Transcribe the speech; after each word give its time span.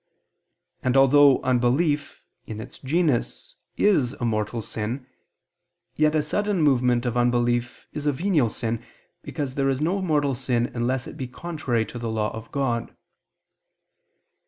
And 0.81 0.97
although 0.97 1.43
unbelief, 1.43 2.25
in 2.47 2.59
its 2.59 2.79
genus, 2.79 3.53
is 3.77 4.13
a 4.13 4.25
mortal 4.25 4.59
sin, 4.63 5.05
yet 5.95 6.15
a 6.15 6.23
sudden 6.23 6.59
movement 6.59 7.05
of 7.05 7.15
unbelief 7.15 7.85
is 7.93 8.07
a 8.07 8.11
venial 8.11 8.49
sin, 8.49 8.83
because 9.21 9.53
there 9.53 9.69
is 9.69 9.79
no 9.79 10.01
mortal 10.01 10.33
sin 10.33 10.71
unless 10.73 11.05
it 11.05 11.17
be 11.17 11.27
contrary 11.27 11.85
to 11.85 11.99
the 11.99 12.09
law 12.09 12.31
of 12.35 12.51
God. 12.51 12.95